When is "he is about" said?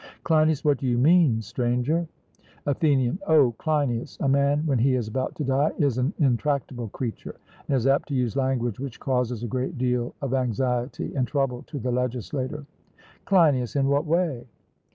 4.79-5.35